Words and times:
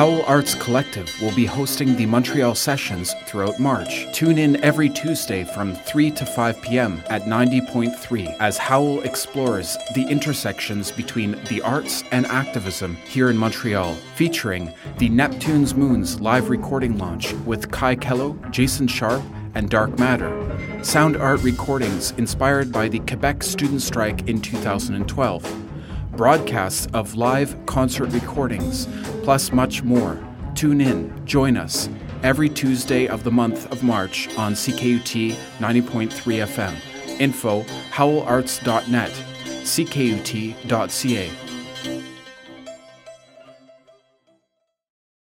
Howl 0.00 0.22
Arts 0.22 0.54
Collective 0.54 1.14
will 1.20 1.34
be 1.34 1.44
hosting 1.44 1.94
the 1.94 2.06
Montreal 2.06 2.54
sessions 2.54 3.14
throughout 3.26 3.60
March. 3.60 4.06
Tune 4.14 4.38
in 4.38 4.56
every 4.64 4.88
Tuesday 4.88 5.44
from 5.44 5.74
3 5.74 6.10
to 6.12 6.24
5 6.24 6.62
p.m. 6.62 7.02
at 7.10 7.24
90.3 7.24 8.34
as 8.40 8.56
Howl 8.56 9.02
explores 9.02 9.76
the 9.94 10.04
intersections 10.04 10.90
between 10.90 11.32
the 11.50 11.60
arts 11.60 12.02
and 12.12 12.24
activism 12.28 12.96
here 13.04 13.28
in 13.28 13.36
Montreal, 13.36 13.92
featuring 14.14 14.72
the 14.96 15.10
Neptune's 15.10 15.74
Moons 15.74 16.18
live 16.18 16.48
recording 16.48 16.96
launch 16.96 17.34
with 17.44 17.70
Kai 17.70 17.94
Kello, 17.96 18.50
Jason 18.50 18.88
Sharp, 18.88 19.22
and 19.54 19.68
Dark 19.68 19.98
Matter. 19.98 20.32
Sound 20.82 21.18
art 21.18 21.42
recordings 21.42 22.12
inspired 22.12 22.72
by 22.72 22.88
the 22.88 23.00
Quebec 23.00 23.42
student 23.42 23.82
strike 23.82 24.26
in 24.30 24.40
2012 24.40 25.69
broadcasts 26.12 26.86
of 26.92 27.14
live 27.14 27.56
concert 27.66 28.10
recordings, 28.12 28.86
plus 29.22 29.52
much 29.52 29.82
more. 29.82 30.22
Tune 30.54 30.80
in, 30.80 31.26
join 31.26 31.56
us 31.56 31.88
every 32.22 32.48
Tuesday 32.48 33.06
of 33.06 33.24
the 33.24 33.30
month 33.30 33.70
of 33.72 33.82
March 33.82 34.28
on 34.36 34.52
CKUT 34.52 35.32
90.3 35.58 36.10
FM. 36.10 36.74
Info 37.20 37.62
howlarts.net, 37.90 39.10
ckut.ca. 39.64 41.49